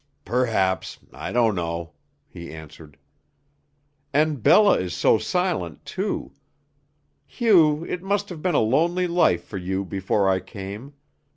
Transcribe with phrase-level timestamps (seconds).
[0.25, 0.97] "Perhaps.
[1.13, 1.91] I don't know,"
[2.27, 2.97] he answered.
[4.11, 6.31] "And Bella is so silent, too.
[7.27, 10.93] Hugh, it must have been a lonely life for you before I came.